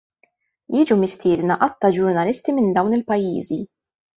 [0.75, 3.61] Jiġu mistiedna għadd ta' ġurnalisti minn dawn il-pajjiżi.